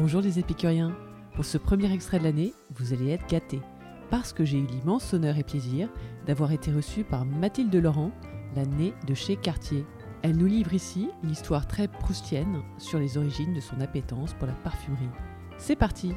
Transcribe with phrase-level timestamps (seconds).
[0.00, 0.96] Bonjour les épicuriens.
[1.34, 3.60] Pour ce premier extrait de l'année, vous allez être gâtés.
[4.10, 5.88] Parce que j'ai eu l'immense honneur et plaisir
[6.24, 8.12] d'avoir été reçu par Mathilde Laurent,
[8.54, 9.84] la née de chez Cartier.
[10.22, 14.46] Elle nous livre ici une histoire très proustienne sur les origines de son appétence pour
[14.46, 15.10] la parfumerie.
[15.58, 16.12] C'est parti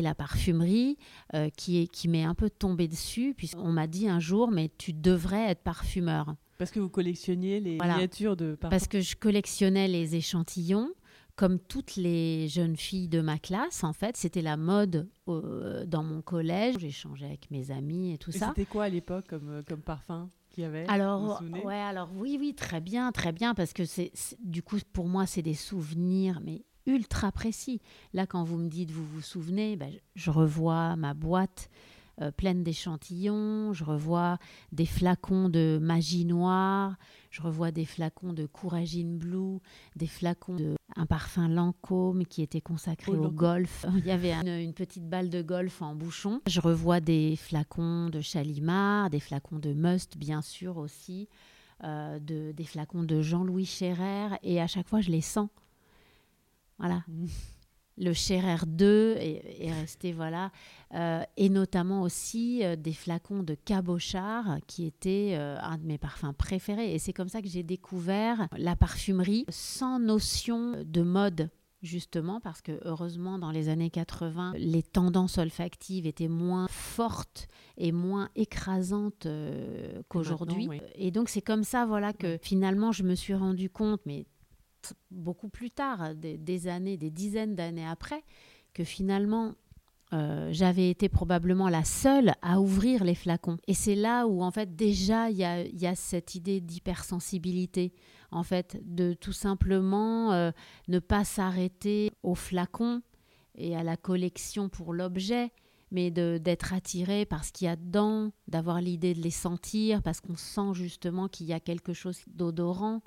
[0.00, 0.98] La parfumerie
[1.32, 4.92] euh, qui, qui m'est un peu tombée dessus, puisqu'on m'a dit un jour, mais tu
[4.92, 6.34] devrais être parfumeur.
[6.58, 7.94] Parce que vous collectionniez les Voilà.
[7.94, 8.56] miniatures de.
[8.60, 10.90] Parce que je collectionnais les échantillons,
[11.36, 14.16] comme toutes les jeunes filles de ma classe, en fait.
[14.16, 16.76] C'était la mode euh, dans mon collège.
[16.80, 18.48] J'échangeais avec mes amis et tout Et ça.
[18.48, 21.74] C'était quoi à l'époque comme, euh, comme parfum qu'il y avait Vous vous Alors, ouais,
[21.80, 24.10] alors oui, oui, très bien, très bien, parce que c'est,
[24.42, 27.80] du coup, pour moi, c'est des souvenirs, mais ultra précis.
[28.14, 31.68] Là, quand vous me dites, vous vous souvenez, ben, je revois ma boîte
[32.20, 34.38] euh, pleine d'échantillons, je revois
[34.72, 36.96] des flacons de magie noire,
[37.30, 39.58] je revois des flacons de Couragine Blue,
[39.96, 43.86] des flacons de un parfum Lancôme qui était consacré Oh, au golf.
[43.98, 46.40] Il y avait une, une petite balle de golf en bouchon.
[46.46, 51.28] Je revois des flacons de Chalimard, des flacons de Must, bien sûr aussi,
[51.84, 55.48] euh, de, des flacons de Jean-Louis Scherrer, et à chaque fois, je les sens.
[56.78, 57.04] Voilà.
[57.98, 60.50] Le Scherrer 2 est, est resté, voilà.
[60.94, 65.98] Euh, et notamment aussi euh, des flacons de Cabochard, qui était euh, un de mes
[65.98, 66.94] parfums préférés.
[66.94, 71.50] Et c'est comme ça que j'ai découvert la parfumerie sans notion de mode.
[71.80, 77.92] Justement, parce que heureusement, dans les années 80, les tendances olfactives étaient moins fortes et
[77.92, 80.66] moins écrasantes euh, qu'aujourd'hui.
[80.66, 80.80] Oui.
[80.96, 84.26] Et donc, c'est comme ça, voilà, que finalement, je me suis rendu compte, mais
[85.10, 88.22] beaucoup plus tard, des, années, des dizaines d'années après,
[88.74, 89.54] que finalement,
[90.14, 93.58] euh, j'avais été probablement la seule à ouvrir les flacons.
[93.66, 95.44] Et c'est là où, en fait, déjà, il y
[95.86, 97.92] a, cette idée d'hypersensibilité,
[98.30, 100.50] en fait, de tout simplement euh,
[100.88, 103.02] ne pas s'arrêter au flacon
[103.54, 105.52] et à la collection pour l'objet,
[105.90, 110.20] mais d'être attiré par ce qu'il y a dedans, d'avoir l'idée de les sentir, parce
[110.20, 113.02] qu'on sent justement qu'il y a quelque chose d'odorant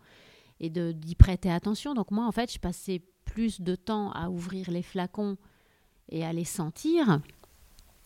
[0.61, 1.93] et d'y prêter attention.
[1.93, 5.37] Donc moi, en fait, je passais plus de temps à ouvrir les flacons
[6.09, 7.19] et à les sentir.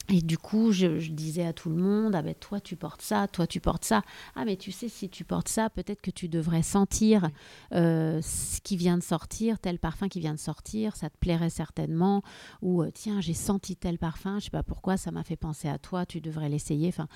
[0.07, 3.01] Et du coup, je, je disais à tout le monde, ah ben toi tu portes
[3.01, 4.03] ça, toi tu portes ça.
[4.35, 7.27] Ah mais tu sais, si tu portes ça, peut-être que tu devrais sentir
[7.73, 11.49] euh, ce qui vient de sortir, tel parfum qui vient de sortir, ça te plairait
[11.49, 12.21] certainement.
[12.61, 15.67] Ou euh, tiens, j'ai senti tel parfum, je sais pas pourquoi, ça m'a fait penser
[15.67, 16.89] à toi, tu devrais l'essayer.
[16.89, 17.07] Enfin,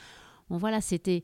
[0.50, 1.24] bon voilà, c'était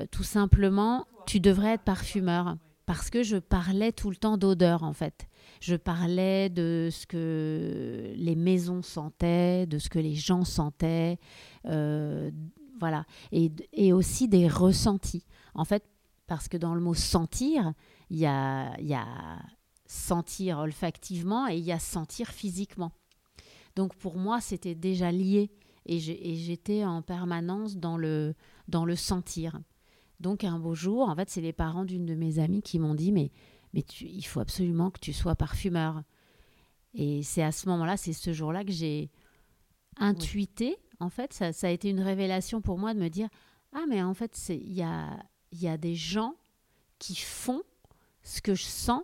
[0.00, 2.56] euh, tout simplement, tu devrais être parfumeur.
[2.88, 5.28] Parce que je parlais tout le temps d'odeur, en fait.
[5.60, 11.18] Je parlais de ce que les maisons sentaient, de ce que les gens sentaient,
[11.66, 12.30] euh,
[12.80, 13.04] voilà.
[13.30, 15.26] Et, aussi des ressentis.
[15.52, 15.84] En fait,
[16.26, 17.74] parce que dans le mot sentir,
[18.08, 19.04] il y a, y a
[19.84, 22.92] sentir olfactivement et il y a sentir physiquement.
[23.76, 25.50] Donc pour moi, c'était déjà lié
[25.84, 28.34] et j'étais en permanence dans le,
[28.66, 29.60] dans le sentir.
[30.20, 32.94] Donc un beau jour, en fait, c'est les parents d'une de mes amies qui m'ont
[32.94, 33.30] dit mais,
[33.72, 36.02] mais tu- il faut absolument que tu sois parfumeur.
[36.94, 39.10] Et c'est à ce moment-là, c'est ce jour-là que j'ai
[39.98, 40.76] intuité.
[41.00, 43.28] En fait, ça, ça a été une révélation pour moi de me dire
[43.72, 46.34] ah mais en fait, c'est- il y a, il y a des gens
[46.98, 47.62] qui font
[48.22, 49.02] ce que je sens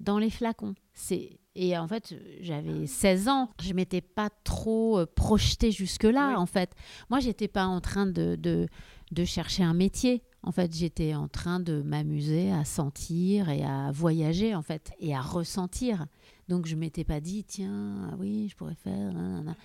[0.00, 0.74] dans les flacons.
[0.94, 6.34] C'est et en fait, j'avais 16 ans, je m'étais pas trop euh, projetée jusque-là Oui.
[6.34, 6.70] en fait.
[7.08, 8.68] Moi, j'étais pas en train de, de
[9.12, 10.22] de chercher un métier.
[10.46, 15.14] En fait, j'étais en train de m'amuser à sentir et à voyager, en fait, et
[15.14, 16.06] à ressentir.
[16.48, 19.12] Donc, je m'étais pas dit, tiens, ah oui, je pourrais faire.
[19.12, 19.56] nanana.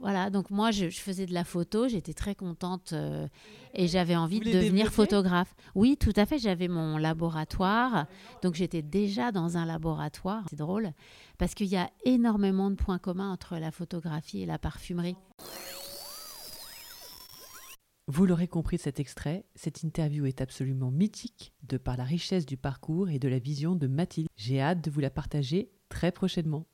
[0.00, 3.28] Voilà, donc moi, je, je faisais de la photo, j'étais très contente euh,
[3.72, 5.54] et j'avais envie Vous de devenir photographe.
[5.74, 8.06] Oui, tout à fait, j'avais mon laboratoire,
[8.42, 10.44] donc j'étais déjà dans un laboratoire.
[10.50, 10.90] C'est drôle,
[11.38, 15.16] parce qu'il y a énormément de points communs entre la photographie et la parfumerie.
[18.08, 22.46] Vous l'aurez compris de cet extrait, cette interview est absolument mythique de par la richesse
[22.46, 24.28] du parcours et de la vision de Mathilde.
[24.36, 26.68] J'ai hâte de vous la partager très prochainement.